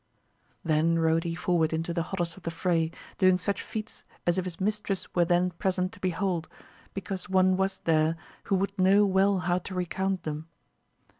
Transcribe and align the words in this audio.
then 0.63 0.97
rode 0.97 1.23
he 1.25 1.35
forward 1.35 1.71
into 1.71 1.93
the 1.93 2.01
hottest 2.01 2.35
of 2.35 2.41
the 2.41 2.49
fray, 2.49 2.89
doing 3.19 3.37
such 3.37 3.61
feats 3.61 4.03
as 4.25 4.39
if 4.39 4.45
his 4.45 4.59
mistress 4.59 5.13
were 5.13 5.25
then 5.25 5.51
present 5.51 5.91
to 5.91 5.99
behold, 5.99 6.47
because 6.95 7.29
one 7.29 7.55
was 7.55 7.77
there 7.83 8.15
who 8.45 8.55
would 8.55 8.79
know 8.79 9.05
well 9.05 9.41
how 9.41 9.59
to 9.59 9.75
recount 9.75 10.23
them. 10.23 10.47